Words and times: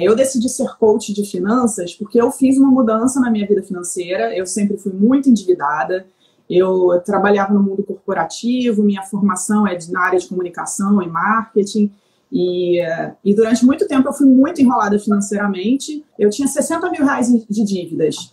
Eu 0.00 0.14
decidi 0.14 0.48
ser 0.48 0.76
coach 0.76 1.12
de 1.12 1.28
finanças 1.28 1.92
porque 1.92 2.22
eu 2.22 2.30
fiz 2.30 2.56
uma 2.56 2.70
mudança 2.70 3.18
na 3.18 3.32
minha 3.32 3.44
vida 3.44 3.64
financeira. 3.64 4.32
Eu 4.32 4.46
sempre 4.46 4.76
fui 4.76 4.92
muito 4.92 5.28
endividada. 5.28 6.06
Eu 6.48 7.02
trabalhava 7.04 7.52
no 7.52 7.60
mundo 7.60 7.82
corporativo, 7.82 8.84
minha 8.84 9.02
formação 9.02 9.66
é 9.66 9.76
na 9.90 10.00
área 10.00 10.20
de 10.20 10.28
comunicação 10.28 11.02
e 11.02 11.08
marketing. 11.08 11.92
E, 12.30 12.80
e, 13.24 13.34
durante 13.34 13.66
muito 13.66 13.88
tempo 13.88 14.08
eu 14.08 14.12
fui 14.12 14.28
muito 14.28 14.62
enrolada 14.62 14.96
financeiramente. 15.00 16.04
Eu 16.16 16.30
tinha 16.30 16.46
60 16.46 16.90
mil 16.92 17.04
reais 17.04 17.26
de 17.50 17.64
dívidas. 17.64 18.32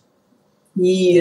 E, 0.77 1.19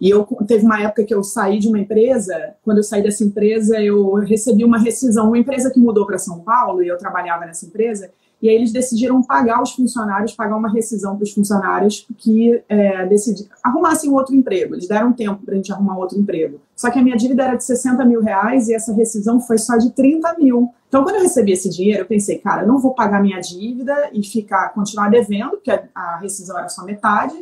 e 0.00 0.10
eu 0.10 0.26
teve 0.48 0.64
uma 0.64 0.82
época 0.82 1.04
que 1.04 1.14
eu 1.14 1.22
saí 1.22 1.60
de 1.60 1.68
uma 1.68 1.78
empresa. 1.78 2.56
Quando 2.64 2.78
eu 2.78 2.82
saí 2.82 3.04
dessa 3.04 3.22
empresa, 3.22 3.80
eu 3.80 4.14
recebi 4.14 4.64
uma 4.64 4.80
rescisão. 4.80 5.28
Uma 5.28 5.38
empresa 5.38 5.70
que 5.70 5.78
mudou 5.78 6.04
para 6.04 6.18
São 6.18 6.40
Paulo 6.40 6.82
e 6.82 6.88
eu 6.88 6.98
trabalhava 6.98 7.46
nessa 7.46 7.64
empresa. 7.64 8.10
E 8.40 8.48
aí 8.50 8.54
eles 8.54 8.70
decidiram 8.70 9.22
pagar 9.22 9.62
os 9.62 9.72
funcionários, 9.72 10.34
pagar 10.34 10.56
uma 10.56 10.70
rescisão 10.70 11.16
para 11.16 11.24
os 11.24 11.32
funcionários 11.32 12.06
que 12.18 12.62
é, 12.68 13.06
decidiram, 13.06 13.48
arrumassem 13.62 14.10
outro 14.12 14.34
emprego. 14.34 14.74
Eles 14.74 14.86
deram 14.86 15.12
tempo 15.12 15.42
para 15.44 15.54
a 15.54 15.56
gente 15.56 15.72
arrumar 15.72 15.96
outro 15.96 16.18
emprego. 16.18 16.60
Só 16.74 16.90
que 16.90 16.98
a 16.98 17.02
minha 17.02 17.16
dívida 17.16 17.44
era 17.44 17.56
de 17.56 17.64
60 17.64 18.04
mil 18.04 18.20
reais 18.20 18.68
e 18.68 18.74
essa 18.74 18.92
rescisão 18.92 19.40
foi 19.40 19.56
só 19.56 19.78
de 19.78 19.90
30 19.90 20.36
mil. 20.38 20.70
Então, 20.88 21.02
quando 21.02 21.16
eu 21.16 21.22
recebi 21.22 21.52
esse 21.52 21.70
dinheiro, 21.70 22.02
eu 22.02 22.06
pensei, 22.06 22.38
cara, 22.38 22.66
não 22.66 22.78
vou 22.78 22.94
pagar 22.94 23.22
minha 23.22 23.40
dívida 23.40 24.10
e 24.12 24.22
ficar, 24.22 24.68
continuar 24.74 25.08
devendo, 25.08 25.52
porque 25.52 25.70
a, 25.70 25.88
a 25.94 26.18
rescisão 26.18 26.58
era 26.58 26.68
só 26.68 26.84
metade. 26.84 27.34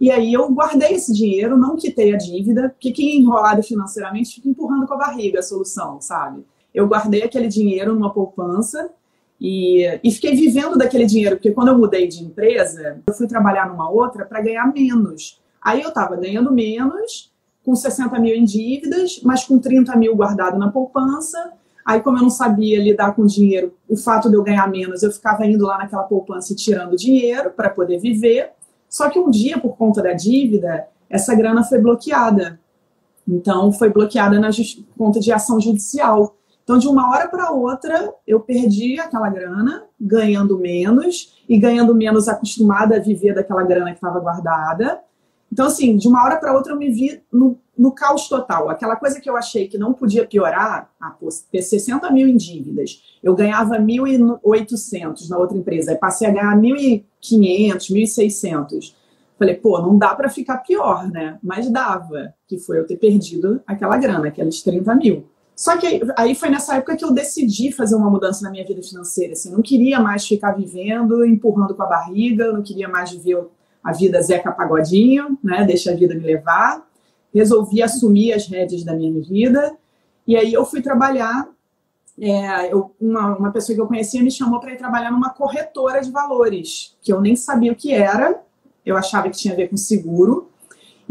E 0.00 0.10
aí 0.10 0.32
eu 0.32 0.50
guardei 0.50 0.94
esse 0.94 1.12
dinheiro, 1.12 1.58
não 1.58 1.76
quitei 1.76 2.14
a 2.14 2.16
dívida, 2.16 2.70
porque 2.70 2.90
quem 2.90 3.10
é 3.10 3.16
enrolado 3.16 3.62
financeiramente 3.62 4.36
fica 4.36 4.48
empurrando 4.48 4.86
com 4.86 4.94
a 4.94 4.96
barriga 4.96 5.40
a 5.40 5.42
solução, 5.42 6.00
sabe? 6.00 6.42
Eu 6.74 6.88
guardei 6.88 7.22
aquele 7.22 7.48
dinheiro 7.48 7.94
numa 7.94 8.10
poupança 8.10 8.90
e, 9.40 10.00
e 10.04 10.10
fiquei 10.12 10.34
vivendo 10.34 10.76
daquele 10.76 11.06
dinheiro, 11.06 11.36
porque 11.36 11.52
quando 11.52 11.68
eu 11.68 11.78
mudei 11.78 12.06
de 12.06 12.22
empresa, 12.22 13.00
eu 13.06 13.14
fui 13.14 13.26
trabalhar 13.26 13.68
numa 13.68 13.88
outra 13.90 14.26
para 14.26 14.42
ganhar 14.42 14.66
menos. 14.72 15.40
Aí 15.62 15.80
eu 15.80 15.88
estava 15.88 16.14
ganhando 16.16 16.52
menos, 16.52 17.32
com 17.64 17.74
60 17.74 18.18
mil 18.18 18.34
em 18.34 18.44
dívidas, 18.44 19.20
mas 19.22 19.44
com 19.44 19.58
30 19.58 19.96
mil 19.96 20.14
guardado 20.14 20.58
na 20.58 20.70
poupança. 20.70 21.52
Aí, 21.84 22.00
como 22.00 22.18
eu 22.18 22.22
não 22.22 22.30
sabia 22.30 22.82
lidar 22.82 23.14
com 23.14 23.24
dinheiro, 23.24 23.74
o 23.88 23.96
fato 23.96 24.28
de 24.28 24.36
eu 24.36 24.42
ganhar 24.42 24.68
menos, 24.70 25.02
eu 25.02 25.10
ficava 25.10 25.46
indo 25.46 25.64
lá 25.64 25.78
naquela 25.78 26.02
poupança 26.02 26.52
e 26.52 26.56
tirando 26.56 26.96
dinheiro 26.96 27.50
para 27.50 27.70
poder 27.70 27.98
viver. 27.98 28.50
Só 28.88 29.08
que 29.08 29.18
um 29.18 29.30
dia, 29.30 29.58
por 29.58 29.76
conta 29.76 30.02
da 30.02 30.12
dívida, 30.12 30.86
essa 31.08 31.34
grana 31.34 31.64
foi 31.64 31.78
bloqueada. 31.78 32.60
Então, 33.26 33.72
foi 33.72 33.88
bloqueada 33.90 34.38
na 34.38 34.50
conta 34.96 35.20
de 35.20 35.32
ação 35.32 35.60
judicial. 35.60 36.36
Então, 36.70 36.78
de 36.78 36.86
uma 36.86 37.10
hora 37.10 37.26
para 37.26 37.50
outra, 37.50 38.14
eu 38.24 38.38
perdi 38.38 39.00
aquela 39.00 39.28
grana, 39.28 39.82
ganhando 40.00 40.56
menos, 40.56 41.42
e 41.48 41.58
ganhando 41.58 41.92
menos 41.96 42.28
acostumada 42.28 42.94
a 42.94 43.00
viver 43.00 43.34
daquela 43.34 43.64
grana 43.64 43.90
que 43.90 43.96
estava 43.96 44.20
guardada. 44.20 45.00
Então, 45.52 45.66
assim, 45.66 45.96
de 45.96 46.06
uma 46.06 46.22
hora 46.22 46.36
para 46.36 46.54
outra, 46.54 46.72
eu 46.72 46.78
me 46.78 46.88
vi 46.88 47.20
no, 47.32 47.58
no, 47.76 47.90
caos 47.90 48.28
total. 48.28 48.70
Aquela 48.70 48.94
coisa 48.94 49.20
que 49.20 49.28
eu 49.28 49.36
achei 49.36 49.66
que 49.66 49.76
não 49.76 49.92
podia 49.92 50.24
piorar, 50.24 50.88
ah, 51.00 51.10
pô, 51.10 51.28
ter 51.50 51.60
60 51.60 52.08
mil 52.12 52.28
em 52.28 52.36
dívidas, 52.36 53.02
eu 53.20 53.34
ganhava 53.34 53.76
1.800 53.76 55.28
na 55.28 55.38
outra 55.38 55.58
empresa, 55.58 55.90
aí 55.90 55.96
passei 55.96 56.28
a 56.28 56.30
ganhar 56.30 56.56
1.500, 56.56 57.90
1.600. 57.90 58.94
Falei, 59.36 59.56
pô, 59.56 59.82
não 59.82 59.98
dá 59.98 60.14
para 60.14 60.28
ficar 60.28 60.58
pior, 60.58 61.08
né? 61.08 61.36
Mas 61.42 61.68
dava, 61.68 62.32
que 62.46 62.58
foi 62.58 62.78
eu 62.78 62.86
ter 62.86 62.96
perdido 62.96 63.60
aquela 63.66 63.96
grana, 63.96 64.28
aqueles 64.28 64.62
30 64.62 64.94
mil. 64.94 65.26
Só 65.60 65.76
que 65.76 66.00
aí 66.16 66.34
foi 66.34 66.48
nessa 66.48 66.76
época 66.76 66.96
que 66.96 67.04
eu 67.04 67.12
decidi 67.12 67.70
fazer 67.70 67.94
uma 67.94 68.08
mudança 68.08 68.42
na 68.42 68.50
minha 68.50 68.64
vida 68.64 68.82
financeira. 68.82 69.34
Assim, 69.34 69.52
não 69.52 69.60
queria 69.60 70.00
mais 70.00 70.26
ficar 70.26 70.52
vivendo, 70.52 71.22
empurrando 71.22 71.74
com 71.74 71.82
a 71.82 71.86
barriga, 71.86 72.50
não 72.50 72.62
queria 72.62 72.88
mais 72.88 73.10
viver 73.10 73.46
a 73.84 73.92
vida 73.92 74.22
Zeca 74.22 74.50
Pagodinho, 74.52 75.38
né? 75.44 75.62
Deixa 75.66 75.92
a 75.92 75.94
vida 75.94 76.14
me 76.14 76.22
levar. 76.22 76.82
Resolvi 77.34 77.82
assumir 77.82 78.32
as 78.32 78.46
rédeas 78.46 78.84
da 78.84 78.94
minha 78.94 79.12
vida. 79.20 79.76
E 80.26 80.34
aí 80.34 80.50
eu 80.50 80.64
fui 80.64 80.80
trabalhar. 80.80 81.46
É, 82.18 82.72
eu, 82.72 82.94
uma, 82.98 83.36
uma 83.36 83.52
pessoa 83.52 83.76
que 83.76 83.82
eu 83.82 83.86
conhecia 83.86 84.22
me 84.22 84.30
chamou 84.30 84.60
para 84.60 84.72
ir 84.72 84.78
trabalhar 84.78 85.10
numa 85.10 85.28
corretora 85.28 86.00
de 86.00 86.10
valores, 86.10 86.96
que 87.02 87.12
eu 87.12 87.20
nem 87.20 87.36
sabia 87.36 87.72
o 87.72 87.76
que 87.76 87.92
era. 87.92 88.42
Eu 88.84 88.96
achava 88.96 89.28
que 89.28 89.36
tinha 89.36 89.52
a 89.52 89.56
ver 89.58 89.68
com 89.68 89.76
seguro. 89.76 90.48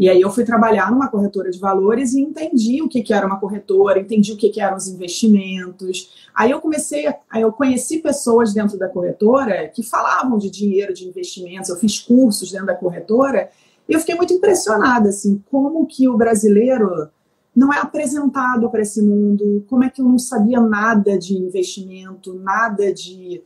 E 0.00 0.08
aí 0.08 0.18
eu 0.18 0.30
fui 0.30 0.44
trabalhar 0.44 0.90
numa 0.90 1.08
corretora 1.08 1.50
de 1.50 1.58
valores 1.58 2.14
e 2.14 2.22
entendi 2.22 2.80
o 2.80 2.88
que, 2.88 3.02
que 3.02 3.12
era 3.12 3.26
uma 3.26 3.38
corretora, 3.38 4.00
entendi 4.00 4.32
o 4.32 4.36
que, 4.38 4.48
que 4.48 4.58
eram 4.58 4.78
os 4.78 4.88
investimentos. 4.88 6.10
Aí 6.34 6.50
eu 6.50 6.58
comecei, 6.58 7.06
aí 7.28 7.42
eu 7.42 7.52
conheci 7.52 7.98
pessoas 7.98 8.54
dentro 8.54 8.78
da 8.78 8.88
corretora 8.88 9.68
que 9.68 9.82
falavam 9.82 10.38
de 10.38 10.48
dinheiro, 10.48 10.94
de 10.94 11.06
investimentos. 11.06 11.68
Eu 11.68 11.76
fiz 11.76 11.98
cursos 11.98 12.50
dentro 12.50 12.68
da 12.68 12.74
corretora 12.74 13.50
e 13.86 13.92
eu 13.92 14.00
fiquei 14.00 14.14
muito 14.14 14.32
impressionada, 14.32 15.10
assim, 15.10 15.44
como 15.50 15.84
que 15.84 16.08
o 16.08 16.16
brasileiro 16.16 17.10
não 17.54 17.70
é 17.70 17.78
apresentado 17.78 18.70
para 18.70 18.80
esse 18.80 19.02
mundo, 19.02 19.66
como 19.68 19.84
é 19.84 19.90
que 19.90 20.00
eu 20.00 20.06
não 20.06 20.18
sabia 20.18 20.62
nada 20.62 21.18
de 21.18 21.36
investimento, 21.36 22.32
nada 22.32 22.90
de 22.90 23.42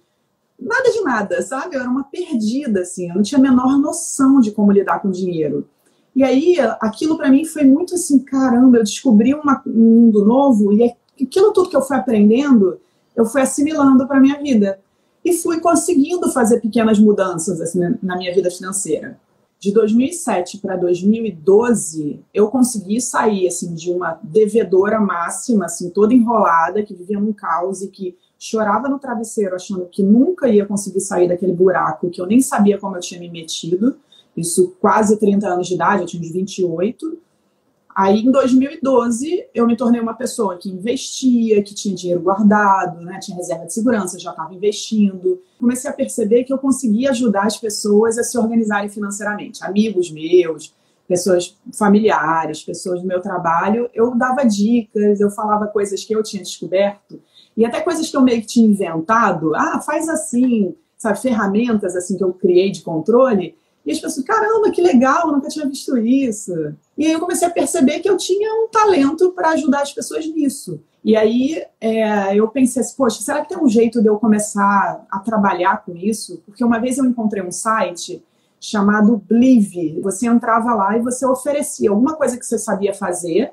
nada 0.57 0.89
de 0.89 1.01
nada, 1.03 1.43
sabe? 1.43 1.75
Eu 1.75 1.81
era 1.81 1.91
uma 1.91 2.05
perdida, 2.05 2.83
assim, 2.83 3.09
eu 3.09 3.17
não 3.17 3.23
tinha 3.23 3.41
a 3.41 3.43
menor 3.43 3.77
noção 3.77 4.39
de 4.39 4.53
como 4.53 4.71
lidar 4.71 5.01
com 5.03 5.11
dinheiro. 5.11 5.69
E 6.15 6.23
aí, 6.23 6.57
aquilo 6.81 7.17
para 7.17 7.31
mim 7.31 7.45
foi 7.45 7.65
muito 7.65 7.95
assim, 7.95 8.21
caramba, 8.21 8.79
eu 8.79 8.85
descobri 8.85 9.35
uma, 9.35 9.61
um 9.67 10.03
mundo 10.03 10.25
novo 10.25 10.73
e 10.73 10.95
aquilo 11.21 11.53
tudo 11.53 11.69
que 11.69 11.77
eu 11.77 11.83
fui 11.83 11.97
aprendendo, 11.97 12.79
eu 13.17 13.25
fui 13.25 13.41
assimilando 13.41 14.07
para 14.07 14.21
minha 14.21 14.41
vida. 14.41 14.79
E 15.25 15.33
fui 15.33 15.59
conseguindo 15.59 16.31
fazer 16.31 16.61
pequenas 16.61 16.99
mudanças 16.99 17.61
assim, 17.61 17.81
na 18.03 18.17
minha 18.17 18.33
vida 18.35 18.51
financeira. 18.51 19.19
De 19.59 19.73
2007 19.73 20.59
para 20.59 20.77
2012, 20.77 22.21
eu 22.35 22.49
consegui 22.49 23.01
sair 23.01 23.49
assim 23.49 23.75
de 23.75 23.91
uma 23.91 24.21
devedora 24.23 25.01
máxima, 25.01 25.65
assim, 25.65 25.89
toda 25.89 26.13
enrolada, 26.13 26.83
que 26.83 26.93
vivia 26.93 27.19
num 27.19 27.33
caos 27.33 27.81
e 27.81 27.89
que 27.89 28.15
chorava 28.39 28.91
no 28.91 28.99
travesseiro 28.99 29.55
achando 29.55 29.87
que 29.87 30.03
nunca 30.03 30.49
ia 30.49 30.67
conseguir 30.67 31.01
sair 31.01 31.29
daquele 31.29 31.55
buraco, 31.55 32.11
que 32.11 32.21
eu 32.21 32.27
nem 32.27 32.43
sabia 32.43 32.77
como 32.77 32.97
eu 32.97 33.01
tinha 33.01 33.19
me 33.19 33.31
metido, 33.31 33.97
isso 34.37 34.75
quase 34.81 35.19
30 35.19 35.47
anos 35.47 35.69
de 35.69 35.75
idade, 35.75 36.03
eu 36.03 36.07
tinha 36.07 36.23
uns 36.23 36.31
28. 36.31 37.19
Aí, 37.95 38.23
em 38.23 38.31
2012, 38.31 39.47
eu 39.55 39.67
me 39.67 39.77
tornei 39.77 40.01
uma 40.01 40.15
pessoa 40.15 40.59
que 40.59 40.69
investia, 40.69 41.63
que 41.63 41.75
tinha 41.75 41.95
dinheiro 41.95 42.21
guardado, 42.21 43.01
né, 43.01 43.21
tinha 43.21 43.37
reserva 43.37 43.67
de 43.67 43.73
segurança, 43.73 44.19
já 44.19 44.31
estava 44.31 44.53
investindo. 44.53 45.41
Comecei 45.61 45.89
a 45.89 45.93
perceber 45.93 46.43
que 46.43 46.53
eu 46.53 46.59
conseguia 46.59 47.11
ajudar 47.11 47.47
as 47.47 47.57
pessoas 47.57 48.19
a 48.19 48.25
se 48.25 48.37
organizarem 48.37 48.89
financeiramente. 48.89 49.63
Amigos 49.65 50.11
meus, 50.11 50.75
pessoas 51.07 51.57
familiares, 51.73 52.65
pessoas 52.65 53.01
do 53.01 53.07
meu 53.07 53.21
trabalho, 53.21 53.89
eu 53.95 54.13
dava 54.17 54.45
dicas, 54.45 55.21
eu 55.21 55.31
falava 55.31 55.69
coisas 55.69 56.05
que 56.05 56.15
eu 56.15 56.23
tinha 56.23 56.43
descoberto 56.43 57.21
e 57.57 57.65
até 57.65 57.81
coisas 57.81 58.11
que 58.11 58.17
eu 58.17 58.23
meio 58.23 58.41
que 58.41 58.49
tinha 58.49 58.67
inventado. 58.67 59.55
Ah, 59.55 59.81
faz 59.81 60.09
assim, 60.09 60.75
sabe, 60.97 61.21
ferramentas 61.21 61.95
assim 61.95 62.17
que 62.17 62.25
eu 62.25 62.33
criei 62.33 62.73
de 62.73 62.83
controle 62.83 63.55
e 63.85 63.93
as 63.93 64.01
pessoas, 64.01 64.25
caramba, 64.25 64.71
que 64.71 64.81
legal, 64.81 65.31
nunca 65.31 65.49
tinha 65.49 65.67
visto 65.67 65.97
isso. 65.99 66.75
E 66.97 67.07
aí 67.07 67.13
eu 67.13 67.21
comecei 67.21 67.47
a 67.47 67.51
perceber 67.51 68.01
que 68.01 68.09
eu 68.09 68.17
tinha 68.17 68.51
um 68.55 68.69
talento 68.69 69.33
para 69.33 69.51
ajudar 69.51 69.83
as 69.83 69.93
pessoas 69.93 70.27
nisso. 70.27 70.81
E 71.05 71.15
aí 71.15 71.63
é, 71.79 72.35
eu 72.35 72.49
pensei 72.49 72.81
assim, 72.81 72.97
poxa, 72.97 73.21
será 73.21 73.43
que 73.43 73.51
tem 73.51 73.63
um 73.63 73.69
jeito 73.69 74.01
de 74.01 74.09
eu 74.09 74.19
começar 74.19 75.05
a 75.11 75.19
trabalhar 75.19 75.85
com 75.85 75.95
isso? 75.95 76.43
Porque 76.47 76.65
uma 76.65 76.79
vez 76.79 76.97
eu 76.97 77.05
encontrei 77.05 77.43
um 77.43 77.53
site 77.53 78.25
chamado 78.59 79.23
Blive. 79.29 80.01
Você 80.01 80.27
entrava 80.27 80.75
lá 80.75 80.97
e 80.97 81.03
você 81.03 81.27
oferecia 81.27 81.91
alguma 81.91 82.15
coisa 82.15 82.39
que 82.39 82.47
você 82.47 82.59
sabia 82.59 82.95
fazer 82.95 83.53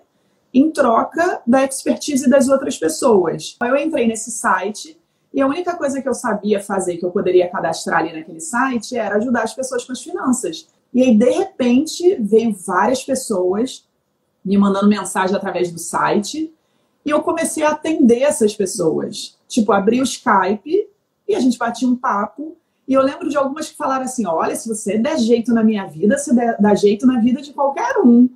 em 0.53 0.71
troca 0.71 1.41
da 1.45 1.65
expertise 1.65 2.29
das 2.29 2.47
outras 2.47 2.77
pessoas. 2.77 3.57
Eu 3.61 3.75
entrei 3.75 4.07
nesse 4.07 4.31
site 4.31 4.97
e 5.33 5.39
a 5.39 5.47
única 5.47 5.75
coisa 5.75 6.01
que 6.01 6.09
eu 6.09 6.13
sabia 6.13 6.61
fazer, 6.61 6.97
que 6.97 7.05
eu 7.05 7.11
poderia 7.11 7.49
cadastrar 7.49 7.99
ali 7.99 8.11
naquele 8.11 8.41
site, 8.41 8.97
era 8.97 9.15
ajudar 9.15 9.43
as 9.43 9.53
pessoas 9.53 9.85
com 9.85 9.93
as 9.93 10.01
finanças. 10.01 10.67
E 10.93 11.01
aí, 11.01 11.17
de 11.17 11.29
repente, 11.29 12.15
veio 12.15 12.53
várias 12.53 13.03
pessoas 13.03 13.87
me 14.43 14.57
mandando 14.57 14.89
mensagem 14.89 15.35
através 15.35 15.71
do 15.71 15.79
site. 15.79 16.53
E 17.05 17.09
eu 17.09 17.21
comecei 17.21 17.63
a 17.63 17.69
atender 17.69 18.23
essas 18.23 18.53
pessoas. 18.53 19.37
Tipo, 19.47 19.71
abri 19.71 20.01
o 20.01 20.03
Skype 20.03 20.89
e 21.27 21.35
a 21.35 21.39
gente 21.39 21.57
batia 21.57 21.87
um 21.87 21.95
papo. 21.95 22.57
E 22.85 22.93
eu 22.93 23.01
lembro 23.01 23.29
de 23.29 23.37
algumas 23.37 23.69
que 23.69 23.77
falaram 23.77 24.03
assim: 24.03 24.27
olha, 24.27 24.55
se 24.55 24.67
você 24.67 24.97
der 24.97 25.17
jeito 25.17 25.53
na 25.53 25.63
minha 25.63 25.85
vida, 25.85 26.17
você 26.17 26.33
dá 26.59 26.75
jeito 26.75 27.07
na 27.07 27.21
vida 27.21 27.41
de 27.41 27.53
qualquer 27.53 27.99
um. 28.03 28.29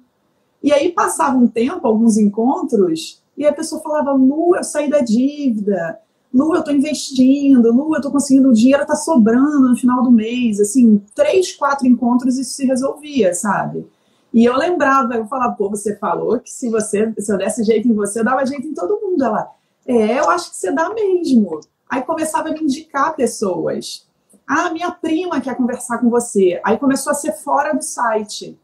E 0.63 0.71
aí 0.71 0.91
passava 0.93 1.37
um 1.37 1.47
tempo, 1.47 1.85
alguns 1.85 2.17
encontros, 2.17 3.21
e 3.37 3.45
a 3.45 3.53
pessoa 3.53 3.81
falava: 3.81 4.13
Lu, 4.13 4.55
eu 4.55 4.63
saí 4.63 4.89
da 4.89 5.01
dívida, 5.01 5.99
Lu, 6.35 6.53
eu 6.53 6.59
estou 6.59 6.73
investindo, 6.73 7.71
Lu, 7.71 7.93
eu 7.93 7.99
estou 7.99 8.11
conseguindo, 8.11 8.49
o 8.49 8.53
dinheiro 8.53 8.81
está 8.81 8.93
sobrando 8.93 9.69
no 9.69 9.77
final 9.77 10.03
do 10.03 10.11
mês. 10.11 10.59
Assim, 10.59 11.01
três, 11.15 11.53
quatro 11.53 11.87
encontros 11.87 12.37
isso 12.37 12.55
se 12.55 12.65
resolvia, 12.65 13.33
sabe? 13.33 13.87
E 14.33 14.43
eu 14.43 14.57
lembrava, 14.57 15.15
eu 15.15 15.25
falava, 15.27 15.53
pô, 15.53 15.69
você 15.69 15.95
falou 15.95 16.37
que 16.41 16.51
se 16.51 16.69
você, 16.69 17.13
se 17.17 17.31
eu 17.31 17.37
desse 17.37 17.63
jeito 17.63 17.87
em 17.87 17.93
você, 17.93 18.19
eu 18.19 18.25
dava 18.25 18.45
jeito 18.45 18.67
em 18.67 18.73
todo 18.73 18.99
mundo. 18.99 19.23
Ela, 19.23 19.49
é, 19.87 20.19
eu 20.19 20.29
acho 20.29 20.49
que 20.49 20.57
você 20.57 20.73
dá 20.73 20.93
mesmo. 20.93 21.61
Aí 21.89 22.01
começava 22.01 22.49
a 22.49 22.51
me 22.51 22.61
indicar 22.61 23.15
pessoas. 23.15 24.05
Ah, 24.45 24.69
minha 24.71 24.91
prima 24.91 25.39
quer 25.39 25.55
conversar 25.55 25.99
com 25.99 26.09
você. 26.09 26.59
Aí 26.65 26.77
começou 26.77 27.11
a 27.11 27.15
ser 27.15 27.31
fora 27.31 27.73
do 27.73 27.81
site. 27.81 28.59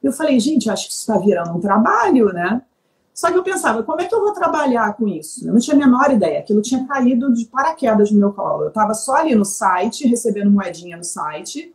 Eu 0.00 0.12
falei, 0.12 0.38
gente, 0.38 0.70
acho 0.70 0.86
que 0.86 0.92
isso 0.92 1.00
está 1.00 1.18
virando 1.18 1.56
um 1.56 1.60
trabalho, 1.60 2.26
né? 2.26 2.62
Só 3.16 3.32
que 3.32 3.38
eu 3.38 3.42
pensava, 3.42 3.82
como 3.82 3.98
é 4.02 4.04
que 4.04 4.14
eu 4.14 4.20
vou 4.20 4.34
trabalhar 4.34 4.94
com 4.94 5.08
isso? 5.08 5.48
Eu 5.48 5.54
não 5.54 5.58
tinha 5.58 5.74
a 5.74 5.78
menor 5.78 6.12
ideia, 6.12 6.38
aquilo 6.38 6.60
tinha 6.60 6.86
caído 6.86 7.32
de 7.32 7.46
paraquedas 7.46 8.10
no 8.10 8.18
meu 8.18 8.30
colo. 8.34 8.64
Eu 8.64 8.68
estava 8.68 8.92
só 8.92 9.14
ali 9.14 9.34
no 9.34 9.44
site, 9.44 10.06
recebendo 10.06 10.50
moedinha 10.50 10.98
no 10.98 11.02
site 11.02 11.74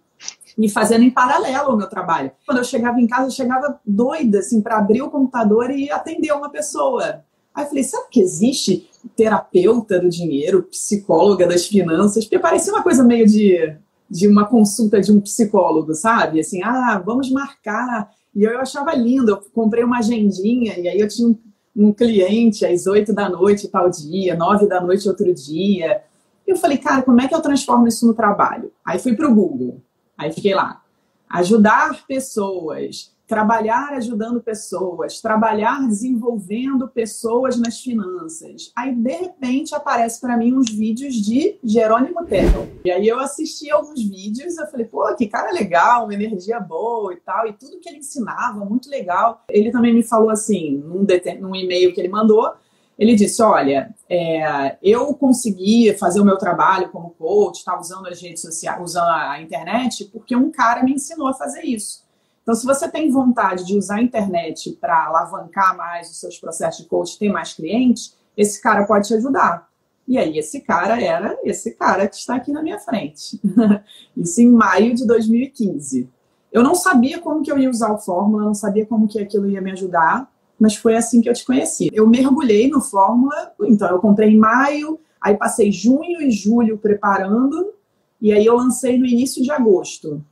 e 0.56 0.70
fazendo 0.70 1.04
em 1.04 1.10
paralelo 1.10 1.74
o 1.74 1.78
meu 1.78 1.90
trabalho. 1.90 2.32
Quando 2.46 2.60
eu 2.60 2.64
chegava 2.64 3.02
em 3.02 3.08
casa, 3.08 3.26
eu 3.26 3.32
chegava 3.32 3.80
doida, 3.84 4.38
assim, 4.38 4.62
para 4.62 4.78
abrir 4.78 5.02
o 5.02 5.10
computador 5.10 5.72
e 5.72 5.90
atender 5.90 6.32
uma 6.32 6.52
pessoa. 6.52 7.24
Aí 7.56 7.64
eu 7.64 7.68
falei, 7.70 7.84
sabe 7.84 8.06
que 8.12 8.22
existe 8.22 8.88
terapeuta 9.16 10.00
do 10.00 10.10
dinheiro, 10.10 10.62
psicóloga 10.70 11.48
das 11.48 11.66
finanças? 11.66 12.24
Porque 12.24 12.38
parecia 12.38 12.72
uma 12.72 12.84
coisa 12.84 13.04
meio 13.04 13.26
de, 13.26 13.76
de 14.08 14.28
uma 14.28 14.46
consulta 14.46 15.02
de 15.02 15.12
um 15.12 15.20
psicólogo, 15.20 15.96
sabe? 15.96 16.40
Assim, 16.40 16.62
ah, 16.62 17.02
vamos 17.04 17.32
marcar 17.32 18.12
e 18.33 18.44
eu 18.44 18.60
achava 18.60 18.94
lindo, 18.94 19.31
eu 19.31 19.38
comprei 19.54 19.83
uma 19.83 20.00
agendinha, 20.00 20.80
e 20.80 20.88
aí 20.88 21.00
eu 21.00 21.07
tinha 21.07 21.28
um, 21.28 21.38
um 21.75 21.94
cliente 21.94 22.66
às 22.66 22.88
oito 22.88 23.13
da 23.13 23.30
noite 23.30 23.68
tal 23.68 23.89
dia, 23.89 24.36
nove 24.36 24.68
da 24.68 24.80
noite 24.80 25.07
outro 25.07 25.33
dia. 25.33 26.01
E 26.48 26.51
eu 26.51 26.56
falei, 26.56 26.78
cara, 26.78 27.01
como 27.01 27.19
é 27.22 27.28
que 27.28 27.36
eu 27.36 27.42
transformo 27.42 27.88
isso 27.88 28.07
no 28.07 28.13
trabalho? 28.13 28.72
Aí 28.86 29.00
fui 29.00 29.16
para 29.16 29.30
o 29.30 29.36
Google, 29.36 29.81
aí 30.18 30.31
fiquei 30.31 30.54
lá. 30.54 30.81
Ajudar 31.30 32.06
pessoas 32.07 33.13
trabalhar 33.31 33.94
ajudando 33.94 34.42
pessoas, 34.42 35.22
trabalhar 35.22 35.88
desenvolvendo 35.88 36.86
pessoas 36.89 37.57
nas 37.57 37.80
finanças. 37.80 38.74
Aí, 38.75 38.94
de 38.94 39.13
repente, 39.13 39.74
aparece 39.74 40.19
para 40.19 40.36
mim 40.36 40.54
uns 40.54 40.69
vídeos 40.69 41.16
de 41.16 41.57
Jerônimo 41.63 42.25
Terrell. 42.25 42.68
E 42.83 42.92
aí 42.92 43.07
eu 43.07 43.22
assisti 43.22 43.72
alguns 43.72 44.04
vídeos, 44.04 44.57
eu 44.57 44.68
falei, 44.68 44.86
pô, 44.86 45.16
que 45.16 45.28
cara 45.28 45.50
legal, 45.54 46.04
uma 46.04 46.13
energia 46.13 46.60
boa 46.60 47.13
e 47.13 47.22
tal, 47.22 47.48
e 47.48 47.54
tudo 47.54 47.80
que 47.80 47.88
ele 47.88 48.00
ensinava, 48.00 48.66
muito 48.66 48.89
legal. 48.89 49.45
Ele 49.48 49.72
também 49.72 49.94
me 49.94 50.04
falou 50.04 50.30
assim, 50.30 50.84
num, 50.84 51.07
num 51.39 51.56
e-mail 51.56 51.94
que 51.94 52.01
ele 52.01 52.10
mandou, 52.10 52.51
ele 53.00 53.16
disse: 53.16 53.42
Olha, 53.42 53.95
é, 54.10 54.77
eu 54.84 55.12
consegui 55.16 55.92
fazer 55.98 56.19
o 56.19 56.25
meu 56.25 56.38
trabalho 56.38 56.89
como 56.89 57.12
coach, 57.12 57.60
está 57.60 57.80
usando 57.80 58.07
as 58.07 58.22
redes 58.22 58.42
sociais, 58.42 58.80
usando 58.80 59.10
a 59.10 59.42
internet, 59.42 60.06
porque 60.12 60.36
um 60.36 60.51
cara 60.51 60.84
me 60.84 60.92
ensinou 60.92 61.30
a 61.30 61.34
fazer 61.34 61.63
isso. 61.63 62.11
Então, 62.42 62.56
se 62.56 62.66
você 62.66 62.90
tem 62.90 63.12
vontade 63.12 63.66
de 63.66 63.78
usar 63.78 63.98
a 63.98 64.02
internet 64.02 64.78
para 64.82 65.06
alavancar 65.06 65.78
mais 65.78 66.10
os 66.10 66.20
seus 66.20 66.38
processos 66.40 66.84
de 66.84 66.90
coach, 66.90 67.18
ter 67.20 67.32
mais 67.32 67.54
clientes, 67.54 68.18
esse 68.36 68.62
cara 68.62 68.86
pode 68.86 69.08
te 69.08 69.14
ajudar. 69.14 69.70
E 70.08 70.18
aí, 70.18 70.38
esse 70.38 70.62
cara 70.62 71.00
era 71.00 71.38
esse 71.44 71.72
cara 71.72 72.08
que 72.08 72.16
está 72.16 72.36
aqui 72.36 72.52
na 72.52 72.64
minha 72.64 72.80
frente. 72.80 73.40
Isso 74.18 74.42
em 74.42 74.50
maio 74.50 74.96
de 74.96 75.06
2015. 75.06 76.10
Eu 76.52 76.64
não 76.64 76.76
sabia 76.76 77.20
como 77.20 77.44
que 77.44 77.52
eu 77.52 77.58
ia 77.58 77.70
usar 77.70 77.94
o 77.94 78.00
Fórmula, 78.00 78.44
não 78.44 78.54
sabia 78.54 78.86
como 78.86 79.08
que 79.08 79.20
aquilo 79.20 79.50
ia 79.50 79.62
me 79.62 79.72
ajudar, 79.72 80.30
mas 80.60 80.76
foi 80.76 80.96
assim 80.96 81.22
que 81.22 81.30
eu 81.30 81.34
te 81.34 81.46
conheci. 81.46 81.90
Eu 81.94 82.08
mergulhei 82.08 82.70
no 82.70 82.82
Fórmula, 82.82 83.54
então 83.64 83.90
eu 83.90 84.00
comprei 84.00 84.30
em 84.30 84.38
maio, 84.38 85.00
aí 85.20 85.38
passei 85.38 85.72
junho 85.72 86.22
e 86.22 86.30
julho 86.30 86.78
preparando, 86.78 87.74
e 88.22 88.34
aí 88.34 88.46
eu 88.46 88.56
lancei 88.56 89.00
no 89.00 89.06
início 89.06 89.42
de 89.42 89.50
agosto. 89.50 90.24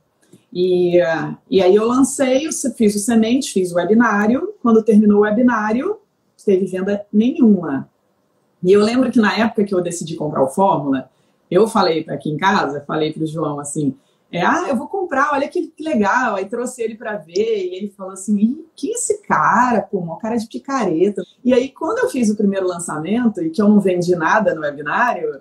E, 0.52 0.98
e 1.48 1.62
aí 1.62 1.74
eu 1.74 1.86
lancei, 1.86 2.48
fiz 2.76 2.94
o 2.94 2.98
semente, 2.98 3.52
fiz 3.52 3.72
o 3.72 3.76
webinário. 3.76 4.54
Quando 4.62 4.82
terminou 4.82 5.18
o 5.18 5.22
webinário, 5.22 5.98
teve 6.44 6.66
venda 6.66 7.06
nenhuma. 7.12 7.88
E 8.62 8.72
eu 8.72 8.82
lembro 8.82 9.10
que 9.10 9.18
na 9.18 9.36
época 9.36 9.64
que 9.64 9.74
eu 9.74 9.80
decidi 9.80 10.16
comprar 10.16 10.42
o 10.42 10.48
Fórmula, 10.48 11.08
eu 11.50 11.66
falei 11.66 12.04
para 12.04 12.14
aqui 12.14 12.30
em 12.30 12.36
casa, 12.36 12.84
falei 12.86 13.12
para 13.12 13.22
o 13.22 13.26
João 13.26 13.58
assim, 13.58 13.94
é, 14.32 14.42
ah, 14.42 14.66
eu 14.68 14.76
vou 14.76 14.86
comprar, 14.86 15.32
olha 15.32 15.48
que, 15.48 15.68
que 15.68 15.82
legal. 15.82 16.36
Aí 16.36 16.44
trouxe 16.44 16.82
ele 16.82 16.94
para 16.94 17.16
ver 17.16 17.66
e 17.66 17.74
ele 17.74 17.92
falou 17.96 18.12
assim, 18.12 18.64
que 18.76 18.90
esse 18.90 19.22
cara, 19.22 19.82
pô, 19.82 19.98
uma 19.98 20.18
cara 20.18 20.36
de 20.36 20.46
picareta. 20.46 21.22
E 21.44 21.52
aí 21.52 21.70
quando 21.70 21.98
eu 21.98 22.10
fiz 22.10 22.30
o 22.30 22.36
primeiro 22.36 22.66
lançamento 22.66 23.42
e 23.42 23.50
que 23.50 23.60
eu 23.60 23.68
não 23.68 23.80
vendi 23.80 24.14
nada 24.14 24.54
no 24.54 24.60
webinário, 24.60 25.40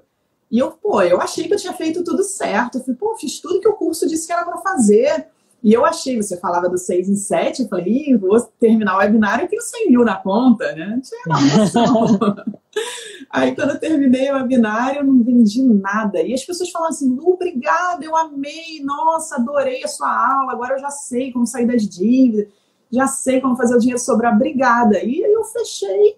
e 0.51 0.57
eu, 0.57 0.72
pô, 0.72 1.01
eu 1.01 1.22
achei 1.22 1.48
que 1.48 1.54
eu 1.54 1.57
tinha 1.57 1.74
feito 1.74 2.04
tudo 2.04 2.24
certo. 2.24 2.78
Eu 2.78 2.81
falei, 2.81 2.96
pô, 2.96 3.16
fiz 3.16 3.40
tudo 3.40 3.60
que 3.60 3.68
o 3.68 3.74
curso 3.74 4.07
disse 4.07 4.25
que 4.25 4.34
era 4.34 4.46
para 4.46 4.57
fazer. 4.57 5.28
E 5.62 5.74
eu 5.74 5.86
achei, 5.86 6.16
você 6.16 6.38
falava 6.38 6.69
do 6.69 6.78
6 6.78 7.10
em 7.10 7.16
7, 7.16 7.63
eu 7.63 7.68
falei, 7.68 8.16
vou 8.18 8.40
terminar 8.60 8.96
o 8.96 9.00
webinário 9.00 9.46
e 9.46 9.48
tenho 9.48 9.62
100 9.62 9.90
mil 9.90 10.06
na 10.06 10.16
conta, 10.16 10.72
né? 10.74 10.88
Não 10.88 11.01
tinha 11.01 11.57
noção. 11.57 12.18
Aí, 13.30 13.54
quando 13.54 13.72
eu 13.72 13.80
terminei 13.80 14.31
o 14.31 14.36
webinário, 14.36 15.01
eu 15.01 15.04
não 15.04 15.22
vendi 15.22 15.62
nada. 15.62 16.22
E 16.22 16.34
as 16.34 16.46
pessoas 16.46 16.72
falam 16.72 16.88
assim, 16.88 17.13
Lu, 17.13 17.34
obrigada, 17.34 18.04
eu 18.04 18.16
amei, 18.16 18.81
nossa, 18.84 19.36
adorei 19.36 19.84
a 19.84 19.88
sua 19.88 20.10
aula, 20.10 20.54
agora 20.54 20.75
eu 20.75 20.80
já 20.80 20.90
sei 20.90 21.31
como 21.31 21.46
sair 21.46 21.68
das 21.68 21.88
dívidas, 21.88 22.48
já 22.90 23.06
sei 23.06 23.42
como 23.42 23.57
fazer 23.57 23.75
o 23.75 23.80
dinheiro 23.80 24.00
sobrar, 24.00 24.34
obrigada. 24.34 24.98
E 25.04 25.24
aí 25.24 25.34
eu 25.34 25.44
fechei 25.44 26.18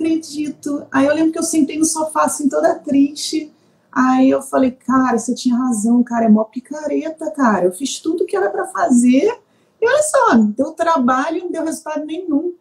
acredito. 0.00 0.86
Aí 0.90 1.06
eu 1.06 1.14
lembro 1.14 1.32
que 1.32 1.38
eu 1.38 1.42
sentei 1.42 1.78
no 1.78 1.84
sofá, 1.84 2.24
assim, 2.24 2.48
toda 2.48 2.74
triste. 2.74 3.52
Aí 3.92 4.30
eu 4.30 4.40
falei, 4.40 4.70
cara, 4.70 5.18
você 5.18 5.34
tinha 5.34 5.56
razão, 5.56 6.02
cara, 6.02 6.24
é 6.24 6.28
mó 6.28 6.44
picareta, 6.44 7.30
cara. 7.32 7.66
Eu 7.66 7.72
fiz 7.72 7.98
tudo 8.00 8.24
que 8.24 8.36
era 8.36 8.48
para 8.48 8.66
fazer. 8.66 9.38
E 9.80 9.86
olha 9.86 10.02
só, 10.02 10.34
deu 10.36 10.72
trabalho, 10.72 11.44
não 11.44 11.50
deu 11.50 11.64
resultado 11.64 12.04
nenhum. 12.04 12.54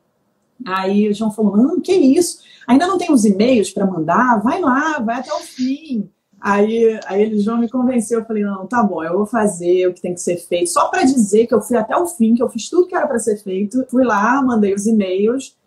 Aí 0.65 1.07
o 1.07 1.13
João 1.13 1.31
falou, 1.31 1.55
não, 1.55 1.79
que 1.79 1.93
isso? 1.93 2.39
Ainda 2.67 2.85
não 2.85 2.97
tem 2.97 3.11
os 3.11 3.23
e-mails 3.23 3.71
para 3.71 3.85
mandar? 3.85 4.41
Vai 4.41 4.59
lá, 4.59 4.99
vai 4.99 5.19
até 5.19 5.33
o 5.33 5.39
fim. 5.39 6.09
Aí, 6.41 6.99
aí 7.05 7.21
ele, 7.21 7.39
João 7.39 7.57
me 7.57 7.69
convenceu, 7.69 8.19
eu 8.19 8.25
falei, 8.25 8.43
não, 8.43 8.65
tá 8.65 8.81
bom, 8.81 9.03
eu 9.03 9.17
vou 9.17 9.25
fazer 9.25 9.87
o 9.87 9.93
que 9.93 10.01
tem 10.01 10.13
que 10.13 10.21
ser 10.21 10.37
feito, 10.37 10.69
só 10.69 10.87
para 10.87 11.03
dizer 11.03 11.47
que 11.47 11.53
eu 11.53 11.61
fui 11.61 11.75
até 11.75 11.97
o 11.97 12.07
fim, 12.07 12.33
que 12.33 12.41
eu 12.41 12.47
fiz 12.47 12.69
tudo 12.69 12.87
que 12.87 12.95
era 12.95 13.05
para 13.05 13.19
ser 13.19 13.37
feito. 13.43 13.85
Fui 13.89 14.05
lá, 14.05 14.41
mandei 14.41 14.73
os 14.73 14.87
e-mails, 14.87 15.57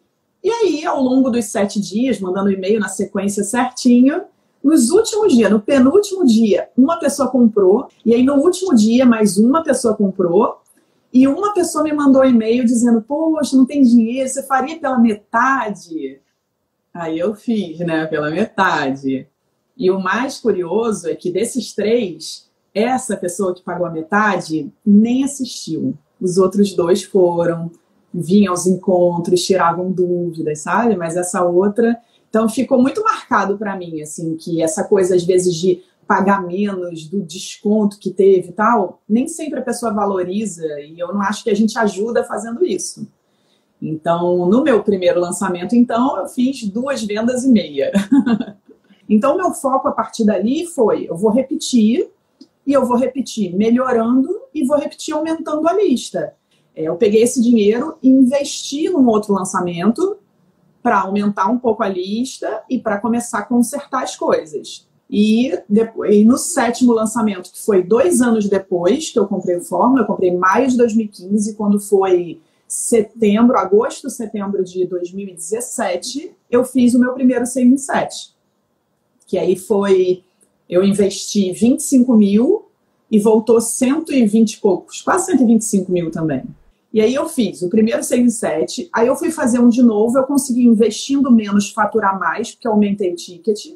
e 0.42 0.50
aí, 0.50 0.84
ao 0.84 1.00
longo 1.00 1.30
dos 1.30 1.46
sete 1.46 1.80
dias, 1.80 2.18
mandando 2.20 2.50
e-mail 2.50 2.80
na 2.80 2.88
sequência 2.88 3.44
certinho, 3.44 4.22
nos 4.62 4.90
últimos 4.90 5.34
dias, 5.34 5.50
no 5.50 5.60
penúltimo 5.60 6.24
dia, 6.24 6.68
uma 6.76 6.98
pessoa 6.98 7.28
comprou, 7.28 7.88
e 8.04 8.14
aí 8.14 8.22
no 8.22 8.34
último 8.34 8.74
dia, 8.74 9.04
mais 9.04 9.36
uma 9.36 9.62
pessoa 9.62 9.94
comprou, 9.94 10.60
e 11.12 11.28
uma 11.28 11.52
pessoa 11.52 11.84
me 11.84 11.92
mandou 11.92 12.24
e-mail 12.24 12.64
dizendo: 12.64 13.02
Poxa, 13.02 13.56
não 13.56 13.66
tem 13.66 13.82
dinheiro, 13.82 14.28
você 14.28 14.42
faria 14.42 14.78
pela 14.78 14.98
metade? 14.98 16.20
Aí 16.94 17.18
eu 17.18 17.34
fiz, 17.34 17.78
né, 17.80 18.06
pela 18.06 18.30
metade. 18.30 19.26
E 19.76 19.90
o 19.90 19.98
mais 19.98 20.38
curioso 20.38 21.08
é 21.08 21.14
que 21.14 21.30
desses 21.30 21.74
três, 21.74 22.50
essa 22.74 23.16
pessoa 23.16 23.54
que 23.54 23.62
pagou 23.62 23.86
a 23.86 23.90
metade 23.90 24.70
nem 24.84 25.24
assistiu. 25.24 25.96
Os 26.20 26.38
outros 26.38 26.74
dois 26.74 27.02
foram, 27.02 27.70
vinham 28.12 28.52
aos 28.52 28.66
encontros, 28.66 29.44
tiravam 29.44 29.90
dúvidas, 29.90 30.60
sabe? 30.60 30.96
Mas 30.96 31.16
essa 31.16 31.44
outra. 31.44 31.96
Então 32.28 32.48
ficou 32.48 32.80
muito 32.80 33.02
marcado 33.02 33.58
para 33.58 33.76
mim, 33.76 34.00
assim, 34.00 34.36
que 34.36 34.62
essa 34.62 34.84
coisa, 34.84 35.14
às 35.14 35.24
vezes, 35.24 35.54
de 35.54 35.82
pagar 36.06 36.46
menos, 36.46 37.06
do 37.06 37.22
desconto 37.22 37.98
que 37.98 38.10
teve 38.10 38.48
e 38.48 38.52
tal, 38.52 39.00
nem 39.08 39.28
sempre 39.28 39.60
a 39.60 39.62
pessoa 39.62 39.92
valoriza, 39.92 40.66
e 40.80 40.98
eu 40.98 41.12
não 41.12 41.22
acho 41.22 41.44
que 41.44 41.50
a 41.50 41.54
gente 41.54 41.78
ajuda 41.78 42.24
fazendo 42.24 42.64
isso. 42.64 43.06
Então, 43.80 44.46
no 44.46 44.62
meu 44.62 44.82
primeiro 44.82 45.20
lançamento, 45.20 45.74
então, 45.74 46.16
eu 46.18 46.28
fiz 46.28 46.64
duas 46.64 47.02
vendas 47.02 47.44
e 47.44 47.48
meia. 47.48 47.90
então, 49.08 49.36
meu 49.36 49.52
foco 49.52 49.88
a 49.88 49.92
partir 49.92 50.24
dali 50.24 50.66
foi: 50.66 51.06
eu 51.08 51.16
vou 51.16 51.30
repetir, 51.30 52.08
e 52.64 52.72
eu 52.72 52.86
vou 52.86 52.96
repetir 52.96 53.56
melhorando, 53.56 54.28
e 54.54 54.64
vou 54.64 54.78
repetir 54.78 55.14
aumentando 55.14 55.66
a 55.66 55.72
lista. 55.72 56.34
É, 56.74 56.84
eu 56.84 56.96
peguei 56.96 57.22
esse 57.22 57.40
dinheiro 57.40 57.96
e 58.02 58.08
investi 58.08 58.88
num 58.88 59.06
outro 59.08 59.34
lançamento 59.34 60.16
para 60.82 61.00
aumentar 61.00 61.48
um 61.48 61.58
pouco 61.58 61.82
a 61.82 61.88
lista 61.88 62.62
e 62.68 62.78
para 62.78 62.98
começar 62.98 63.40
a 63.40 63.44
consertar 63.44 64.02
as 64.02 64.16
coisas. 64.16 64.86
E, 65.08 65.58
depois, 65.68 66.14
e 66.14 66.24
no 66.24 66.38
sétimo 66.38 66.92
lançamento, 66.92 67.52
que 67.52 67.60
foi 67.62 67.82
dois 67.82 68.22
anos 68.22 68.48
depois 68.48 69.10
que 69.10 69.18
eu 69.18 69.26
comprei 69.26 69.56
o 69.56 69.60
Fórmula, 69.60 70.02
eu 70.02 70.06
comprei 70.06 70.30
em 70.30 70.36
maio 70.36 70.68
de 70.68 70.76
2015, 70.76 71.54
quando 71.54 71.78
foi 71.78 72.40
setembro, 72.66 73.58
agosto, 73.58 74.08
setembro 74.08 74.64
de 74.64 74.86
2017, 74.86 76.32
eu 76.50 76.64
fiz 76.64 76.94
o 76.94 76.98
meu 76.98 77.12
primeiro 77.12 77.44
6 77.44 77.66
em 77.66 77.76
7. 77.76 78.34
Que 79.26 79.38
aí 79.38 79.54
foi, 79.54 80.24
eu 80.68 80.82
investi 80.82 81.52
25 81.52 82.16
mil 82.16 82.64
e 83.10 83.18
voltou 83.18 83.60
120 83.60 84.54
e 84.54 84.60
poucos, 84.60 85.02
quase 85.02 85.26
125 85.26 85.92
mil 85.92 86.10
também. 86.10 86.42
E 86.92 87.00
aí 87.00 87.14
eu 87.14 87.28
fiz 87.28 87.62
o 87.62 87.70
primeiro 87.70 88.02
6 88.02 88.20
em 88.20 88.28
7, 88.28 88.90
aí 88.92 89.06
eu 89.06 89.16
fui 89.16 89.30
fazer 89.30 89.58
um 89.58 89.68
de 89.68 89.82
novo, 89.82 90.18
eu 90.18 90.24
consegui 90.24 90.66
investindo 90.66 91.30
menos, 91.30 91.70
faturar 91.70 92.18
mais, 92.18 92.50
porque 92.50 92.68
eu 92.68 92.72
aumentei 92.72 93.12
o 93.12 93.16
ticket. 93.16 93.74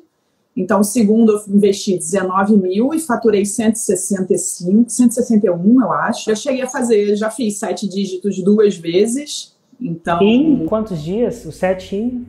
Então, 0.54 0.80
o 0.80 0.84
segundo 0.84 1.32
eu 1.32 1.54
investi 1.54 1.96
19 1.96 2.56
mil 2.56 2.94
e 2.94 2.98
faturei 2.98 3.44
165, 3.44 4.88
161, 4.88 5.82
eu 5.82 5.92
acho. 5.92 6.30
Eu 6.30 6.36
cheguei 6.36 6.62
a 6.62 6.68
fazer, 6.68 7.14
já 7.14 7.30
fiz 7.30 7.58
sete 7.58 7.86
dígitos 7.86 8.42
duas 8.42 8.76
vezes. 8.76 9.54
Então. 9.78 10.20
Em 10.22 10.64
quantos 10.66 11.02
dias? 11.02 11.44
O 11.44 11.52
sete 11.52 11.96
em? 11.96 12.26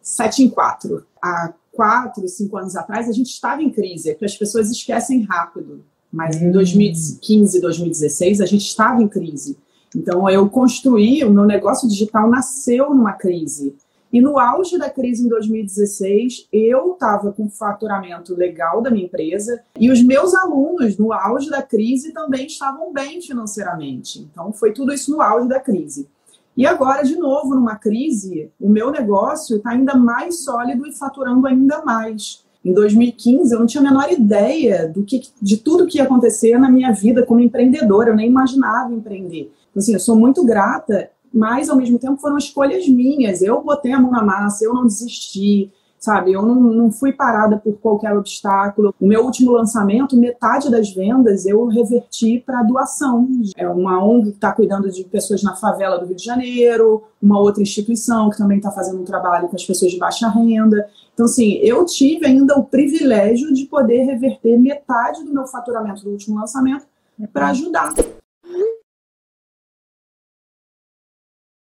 Sete 0.00 0.44
em 0.44 0.48
quatro. 0.48 1.04
Há 1.20 1.52
quatro, 1.72 2.26
cinco 2.28 2.56
anos 2.56 2.76
atrás, 2.76 3.08
a 3.08 3.12
gente 3.12 3.30
estava 3.30 3.60
em 3.62 3.70
crise, 3.70 4.10
é 4.10 4.14
que 4.14 4.24
as 4.24 4.36
pessoas 4.36 4.70
esquecem 4.70 5.22
rápido. 5.22 5.84
Mas 6.10 6.40
em 6.40 6.52
2015, 6.52 7.60
2016, 7.60 8.40
a 8.40 8.46
gente 8.46 8.64
estava 8.64 9.02
em 9.02 9.08
crise. 9.08 9.58
Então, 9.94 10.28
eu 10.28 10.48
construí, 10.48 11.24
o 11.24 11.30
meu 11.30 11.44
negócio 11.44 11.88
digital 11.88 12.28
nasceu 12.28 12.90
numa 12.90 13.12
crise. 13.12 13.74
E 14.12 14.20
no 14.20 14.38
auge 14.38 14.78
da 14.78 14.88
crise 14.88 15.24
em 15.24 15.28
2016, 15.28 16.48
eu 16.52 16.92
estava 16.92 17.32
com 17.32 17.50
faturamento 17.50 18.34
legal 18.34 18.80
da 18.80 18.90
minha 18.90 19.04
empresa 19.04 19.60
e 19.78 19.90
os 19.90 20.02
meus 20.02 20.34
alunos, 20.34 20.96
no 20.96 21.12
auge 21.12 21.50
da 21.50 21.60
crise, 21.60 22.12
também 22.12 22.46
estavam 22.46 22.92
bem 22.92 23.20
financeiramente. 23.20 24.20
Então, 24.20 24.52
foi 24.52 24.72
tudo 24.72 24.92
isso 24.92 25.10
no 25.10 25.20
auge 25.20 25.48
da 25.48 25.60
crise. 25.60 26.08
E 26.56 26.64
agora, 26.64 27.02
de 27.02 27.16
novo, 27.16 27.54
numa 27.54 27.76
crise, 27.76 28.50
o 28.58 28.70
meu 28.70 28.90
negócio 28.90 29.58
está 29.58 29.70
ainda 29.70 29.94
mais 29.94 30.44
sólido 30.44 30.86
e 30.86 30.92
faturando 30.92 31.46
ainda 31.46 31.84
mais. 31.84 32.45
Em 32.66 32.74
2015, 32.74 33.54
eu 33.54 33.60
não 33.60 33.66
tinha 33.66 33.80
a 33.80 33.84
menor 33.84 34.10
ideia 34.10 34.88
do 34.88 35.04
que, 35.04 35.22
de 35.40 35.56
tudo 35.56 35.86
que 35.86 35.98
ia 35.98 36.04
acontecer 36.04 36.58
na 36.58 36.68
minha 36.68 36.92
vida 36.92 37.24
como 37.24 37.40
empreendedora, 37.40 38.10
eu 38.10 38.16
nem 38.16 38.28
imaginava 38.28 38.92
empreender. 38.92 39.52
Então, 39.70 39.80
assim, 39.80 39.94
eu 39.94 40.00
sou 40.00 40.16
muito 40.16 40.44
grata 40.44 41.10
mas 41.36 41.68
ao 41.68 41.76
mesmo 41.76 41.98
tempo 41.98 42.16
foram 42.16 42.38
escolhas 42.38 42.88
minhas. 42.88 43.42
Eu 43.42 43.62
botei 43.62 43.92
a 43.92 44.00
mão 44.00 44.10
na 44.10 44.24
massa, 44.24 44.64
eu 44.64 44.72
não 44.72 44.86
desisti, 44.86 45.70
sabe? 45.98 46.32
Eu 46.32 46.42
não, 46.42 46.54
não 46.54 46.90
fui 46.90 47.12
parada 47.12 47.58
por 47.58 47.74
qualquer 47.74 48.16
obstáculo. 48.16 48.94
O 48.98 49.06
meu 49.06 49.22
último 49.22 49.52
lançamento, 49.52 50.16
metade 50.16 50.70
das 50.70 50.94
vendas 50.94 51.44
eu 51.44 51.66
reverti 51.66 52.42
para 52.44 52.62
doação. 52.62 53.28
É 53.56 53.68
uma 53.68 54.02
ONG 54.02 54.30
que 54.30 54.36
está 54.36 54.50
cuidando 54.52 54.90
de 54.90 55.04
pessoas 55.04 55.42
na 55.42 55.54
favela 55.54 55.98
do 55.98 56.06
Rio 56.06 56.16
de 56.16 56.24
Janeiro, 56.24 57.04
uma 57.20 57.38
outra 57.38 57.62
instituição 57.62 58.30
que 58.30 58.38
também 58.38 58.56
está 58.56 58.70
fazendo 58.70 59.00
um 59.00 59.04
trabalho 59.04 59.48
com 59.48 59.56
as 59.56 59.64
pessoas 59.64 59.92
de 59.92 59.98
baixa 59.98 60.28
renda. 60.28 60.88
Então, 61.16 61.24
assim, 61.24 61.54
eu 61.62 61.86
tive 61.86 62.26
ainda 62.26 62.58
o 62.58 62.64
privilégio 62.64 63.50
de 63.50 63.64
poder 63.64 64.02
reverter 64.02 64.58
metade 64.58 65.24
do 65.24 65.32
meu 65.32 65.46
faturamento 65.46 66.04
do 66.04 66.10
último 66.10 66.38
lançamento 66.38 66.84
para 67.32 67.48
ajudar 67.48 67.94